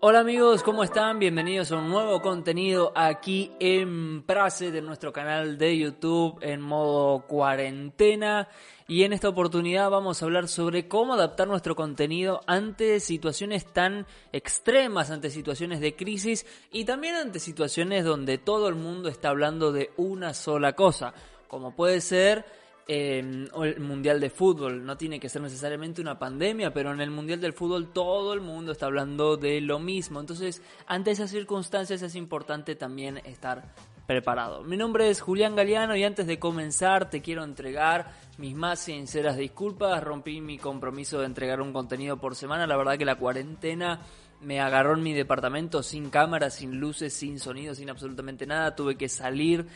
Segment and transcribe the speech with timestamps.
[0.00, 1.18] Hola amigos, ¿cómo están?
[1.18, 7.26] Bienvenidos a un nuevo contenido aquí en Prase de nuestro canal de YouTube en modo
[7.26, 8.48] cuarentena.
[8.86, 14.06] Y en esta oportunidad vamos a hablar sobre cómo adaptar nuestro contenido ante situaciones tan
[14.32, 19.72] extremas, ante situaciones de crisis y también ante situaciones donde todo el mundo está hablando
[19.72, 21.14] de una sola cosa,
[21.48, 22.44] como puede ser
[22.86, 24.84] eh, el Mundial de Fútbol.
[24.84, 28.40] No tiene que ser necesariamente una pandemia, pero en el Mundial del Fútbol todo el
[28.40, 30.20] mundo está hablando de lo mismo.
[30.20, 33.72] Entonces, ante esas circunstancias es importante también estar
[34.06, 34.62] preparado.
[34.64, 39.36] Mi nombre es Julián Galeano y antes de comenzar te quiero entregar mis más sinceras
[39.36, 40.02] disculpas.
[40.04, 42.66] Rompí mi compromiso de entregar un contenido por semana.
[42.66, 44.00] La verdad que la cuarentena
[44.42, 48.76] me agarró en mi departamento sin cámara, sin luces, sin sonido, sin absolutamente nada.
[48.76, 49.66] Tuve que salir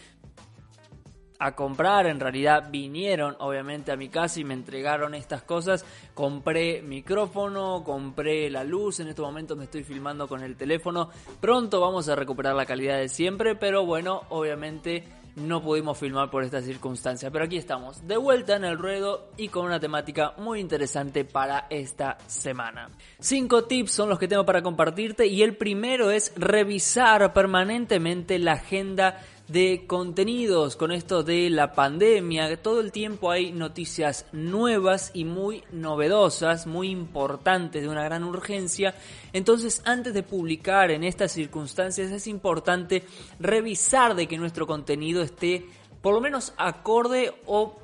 [1.38, 6.82] a comprar, en realidad vinieron obviamente a mi casa y me entregaron estas cosas, compré
[6.82, 12.08] micrófono, compré la luz, en estos momentos me estoy filmando con el teléfono, pronto vamos
[12.08, 15.04] a recuperar la calidad de siempre, pero bueno, obviamente
[15.38, 19.48] no pudimos filmar por esta circunstancia, pero aquí estamos, de vuelta en el ruedo y
[19.48, 22.90] con una temática muy interesante para esta semana.
[23.20, 28.54] Cinco tips son los que tengo para compartirte y el primero es revisar permanentemente la
[28.54, 32.54] agenda de contenidos con esto de la pandemia.
[32.62, 38.94] Todo el tiempo hay noticias nuevas y muy novedosas, muy importantes, de una gran urgencia.
[39.32, 43.04] Entonces, antes de publicar en estas circunstancias, es importante
[43.40, 45.66] revisar de que nuestro contenido esté
[46.02, 47.78] por lo menos acorde o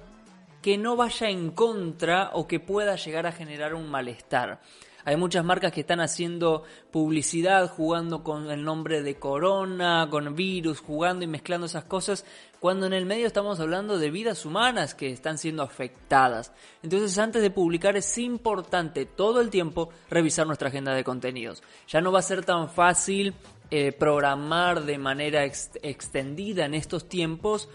[0.61, 4.61] que no vaya en contra o que pueda llegar a generar un malestar.
[5.07, 10.81] Hay muchas marcas que están haciendo publicidad jugando con el nombre de corona, con virus,
[10.81, 12.25] jugando y mezclando esas cosas,
[12.59, 16.53] cuando en el medio estamos hablando de vidas humanas que están siendo afectadas.
[16.83, 21.63] Entonces antes de publicar es importante todo el tiempo revisar nuestra agenda de contenidos.
[21.87, 23.35] Ya no va a ser tan fácil
[23.71, 27.69] eh, programar de manera extendida en estos tiempos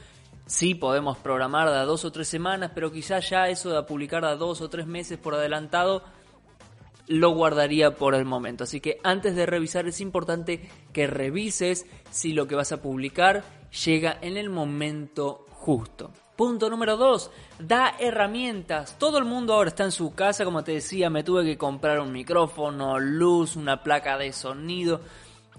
[0.49, 4.25] Sí podemos programar de a dos o tres semanas, pero quizás ya eso de publicar
[4.25, 6.03] a dos o tres meses por adelantado
[7.09, 8.63] lo guardaría por el momento.
[8.63, 13.43] Así que antes de revisar es importante que revises si lo que vas a publicar
[13.83, 16.11] llega en el momento justo.
[16.35, 18.95] Punto número 2, da herramientas.
[18.97, 21.99] Todo el mundo ahora está en su casa, como te decía, me tuve que comprar
[21.99, 25.01] un micrófono, luz, una placa de sonido.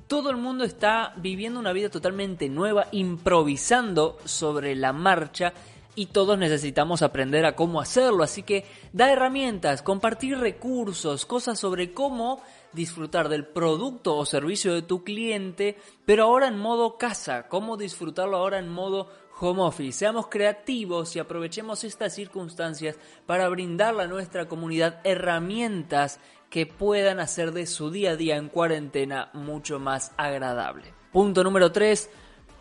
[0.07, 5.53] Todo el mundo está viviendo una vida totalmente nueva, improvisando sobre la marcha
[5.95, 8.23] y todos necesitamos aprender a cómo hacerlo.
[8.23, 12.43] Así que da herramientas, compartir recursos, cosas sobre cómo
[12.73, 18.37] disfrutar del producto o servicio de tu cliente, pero ahora en modo casa, cómo disfrutarlo
[18.37, 19.09] ahora en modo
[19.41, 19.99] home office.
[19.99, 22.97] Seamos creativos y aprovechemos estas circunstancias
[23.27, 28.49] para brindarle a nuestra comunidad herramientas que puedan hacer de su día a día en
[28.49, 30.93] cuarentena mucho más agradable.
[31.13, 32.11] Punto número 3.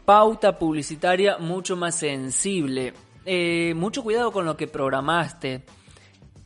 [0.06, 2.94] Pauta publicitaria mucho más sensible.
[3.26, 5.64] Eh, mucho cuidado con lo que programaste.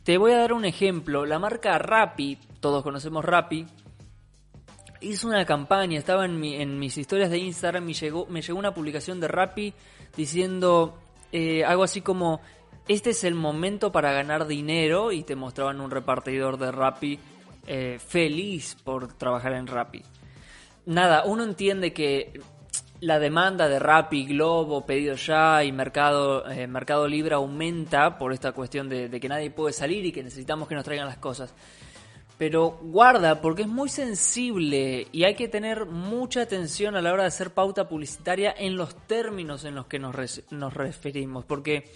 [0.02, 1.24] Te voy a dar un ejemplo.
[1.24, 3.66] La marca Rappi, todos conocemos Rappi,
[5.00, 8.74] hizo una campaña, estaba en, en mis historias de Instagram y llegó, me llegó una
[8.74, 9.74] publicación de Rappi
[10.16, 10.98] diciendo
[11.32, 12.40] eh, algo así como,
[12.88, 17.18] este es el momento para ganar dinero y te mostraban un repartidor de Rappi
[17.66, 20.02] eh, feliz por trabajar en Rappi.
[20.86, 22.40] Nada, uno entiende que
[23.04, 28.52] la demanda de Rappi, Globo, Pedido Ya y Mercado, eh, Mercado Libre aumenta por esta
[28.52, 31.54] cuestión de, de, que nadie puede salir y que necesitamos que nos traigan las cosas.
[32.38, 37.22] Pero guarda, porque es muy sensible y hay que tener mucha atención a la hora
[37.22, 41.44] de hacer pauta publicitaria en los términos en los que nos, nos referimos.
[41.44, 41.92] Porque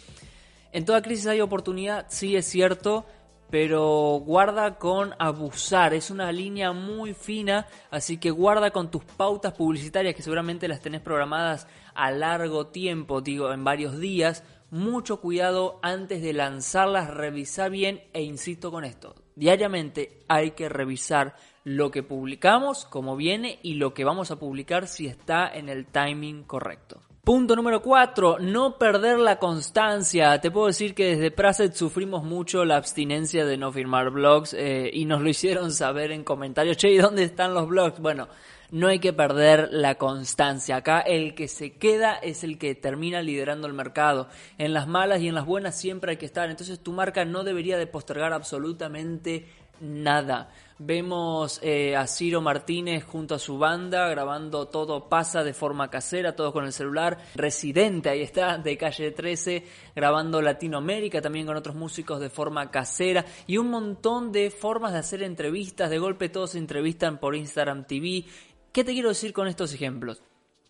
[0.72, 3.06] en toda crisis hay oportunidad, sí es cierto,
[3.50, 9.54] pero guarda con abusar, es una línea muy fina, así que guarda con tus pautas
[9.54, 15.78] publicitarias que seguramente las tenés programadas a largo tiempo, digo, en varios días, mucho cuidado
[15.82, 22.02] antes de lanzarlas, revisa bien e insisto con esto, diariamente hay que revisar lo que
[22.02, 27.00] publicamos, cómo viene y lo que vamos a publicar si está en el timing correcto.
[27.28, 30.40] Punto número 4, no perder la constancia.
[30.40, 34.90] Te puedo decir que desde Praset sufrimos mucho la abstinencia de no firmar blogs eh,
[34.90, 36.78] y nos lo hicieron saber en comentarios.
[36.78, 38.00] Che, ¿y dónde están los blogs?
[38.00, 38.28] Bueno,
[38.70, 40.76] no hay que perder la constancia.
[40.76, 44.28] Acá el que se queda es el que termina liderando el mercado.
[44.56, 46.48] En las malas y en las buenas siempre hay que estar.
[46.48, 49.46] Entonces tu marca no debería de postergar absolutamente
[49.80, 50.50] nada.
[50.80, 56.36] Vemos eh, a Ciro Martínez junto a su banda grabando todo pasa de forma casera,
[56.36, 57.18] todo con el celular.
[57.34, 59.64] Residente, ahí está, de calle 13,
[59.96, 63.24] grabando Latinoamérica también con otros músicos de forma casera.
[63.48, 65.90] Y un montón de formas de hacer entrevistas.
[65.90, 68.24] De golpe todos se entrevistan por Instagram TV.
[68.70, 70.22] ¿Qué te quiero decir con estos ejemplos?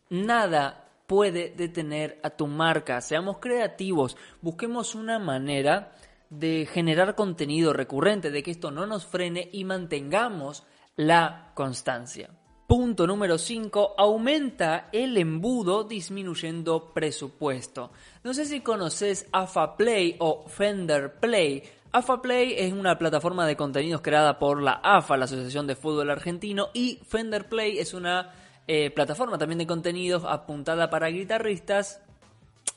[0.09, 3.01] Nada puede detener a tu marca.
[3.01, 5.93] Seamos creativos, busquemos una manera
[6.31, 10.65] de generar contenido recurrente, de que esto no nos frene y mantengamos
[10.97, 12.31] la constancia.
[12.67, 13.95] Punto número 5.
[13.97, 17.93] Aumenta el embudo disminuyendo presupuesto.
[18.23, 21.63] No sé si conoces AFA Play o Fender Play.
[21.93, 26.11] AFA Play es una plataforma de contenidos creada por la AFA, la Asociación de Fútbol
[26.11, 28.35] Argentino, y Fender Play es una
[28.67, 32.03] eh, plataforma también de contenidos apuntada para guitarristas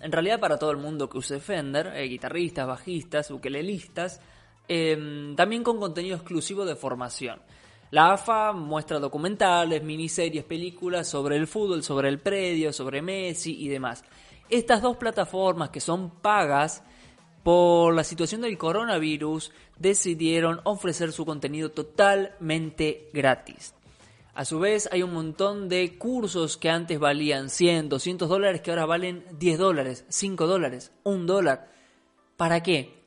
[0.01, 4.19] en realidad para todo el mundo que use Fender, eh, guitarristas, bajistas, ukelelistas,
[4.68, 7.42] em, también con contenido exclusivo de formación.
[7.92, 13.68] La AFA muestra documentales, miniseries, películas sobre el fútbol, sobre el predio, sobre Messi y
[13.68, 14.03] demás.
[14.50, 16.83] Estas dos plataformas que son pagas
[17.44, 23.74] por la situación del coronavirus decidieron ofrecer su contenido totalmente gratis.
[24.33, 28.72] A su vez, hay un montón de cursos que antes valían 100, 200 dólares que
[28.72, 31.69] ahora valen 10 dólares, 5 dólares, 1 dólar.
[32.38, 33.04] ¿Para qué?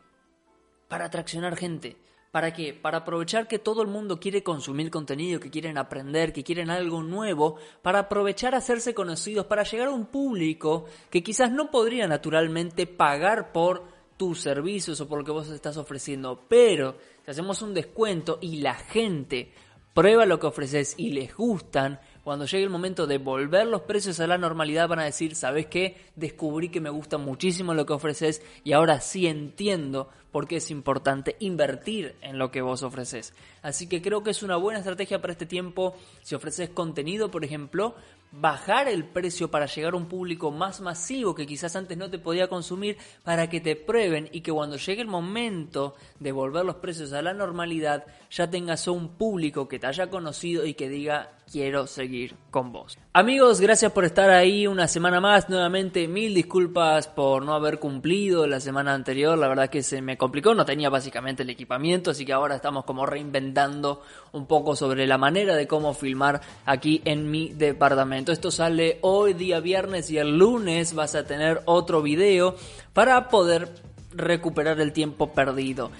[0.88, 1.96] Para atraccionar gente.
[2.30, 2.74] ¿Para qué?
[2.74, 7.02] Para aprovechar que todo el mundo quiere consumir contenido, que quieren aprender, que quieren algo
[7.02, 12.86] nuevo, para aprovechar hacerse conocidos, para llegar a un público que quizás no podría naturalmente
[12.86, 13.84] pagar por
[14.16, 18.56] tus servicios o por lo que vos estás ofreciendo, pero si hacemos un descuento y
[18.56, 19.52] la gente
[19.94, 24.18] prueba lo que ofreces y les gustan, cuando llegue el momento de volver los precios
[24.18, 25.96] a la normalidad van a decir, ¿sabes qué?
[26.16, 30.70] Descubrí que me gusta muchísimo lo que ofreces y ahora sí entiendo por qué es
[30.72, 33.34] importante invertir en lo que vos ofreces.
[33.62, 37.44] Así que creo que es una buena estrategia para este tiempo si ofreces contenido, por
[37.44, 37.94] ejemplo,
[38.40, 42.18] bajar el precio para llegar a un público más masivo que quizás antes no te
[42.18, 46.76] podía consumir para que te prueben y que cuando llegue el momento de volver los
[46.76, 51.32] precios a la normalidad ya tengas un público que te haya conocido y que diga
[51.50, 52.96] quiero seguir con vos.
[53.12, 55.48] Amigos, gracias por estar ahí una semana más.
[55.48, 59.36] Nuevamente mil disculpas por no haber cumplido la semana anterior.
[59.36, 62.84] La verdad que se me complicó, no tenía básicamente el equipamiento, así que ahora estamos
[62.84, 68.30] como reinventando un poco sobre la manera de cómo filmar aquí en mi departamento.
[68.30, 72.54] Esto sale hoy día viernes y el lunes vas a tener otro video
[72.92, 73.68] para poder
[74.12, 75.90] recuperar el tiempo perdido.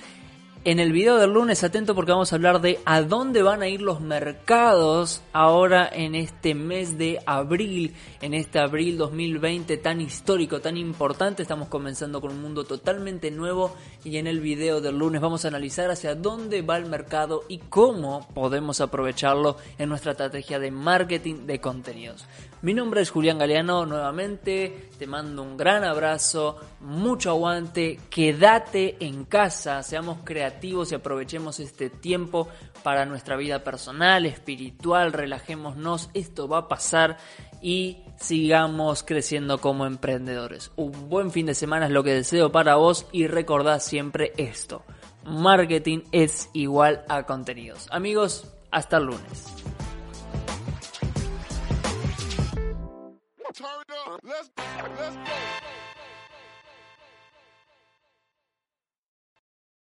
[0.67, 3.69] En el video del lunes, atento porque vamos a hablar de a dónde van a
[3.69, 10.63] ir los mercados ahora en este mes de abril, en este abril 2020 tan histórico,
[10.63, 11.43] tan importante.
[11.43, 15.49] Estamos comenzando con un mundo totalmente nuevo y en el video del lunes vamos a
[15.49, 21.45] analizar hacia dónde va el mercado y cómo podemos aprovecharlo en nuestra estrategia de marketing
[21.45, 22.25] de contenidos.
[22.63, 29.27] Mi nombre es Julián Galeano, nuevamente te mando un gran abrazo, mucho aguante, quédate en
[29.27, 32.49] casa, seamos creativos y aprovechemos este tiempo
[32.83, 37.19] para nuestra vida personal, espiritual, relajémonos, esto va a pasar
[37.61, 40.73] y sigamos creciendo como emprendedores.
[40.77, 44.85] Un buen fin de semana es lo que deseo para vos y recordad siempre esto,
[45.25, 47.87] marketing es igual a contenidos.
[47.91, 49.74] Amigos, hasta el lunes.